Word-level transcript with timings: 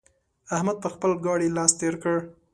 احمد 0.55 0.77
پر 0.83 0.91
خپل 0.95 1.11
ګاډي 1.25 1.49
لاس 1.57 1.71
تېر 1.79 1.93
کړ. 2.03 2.15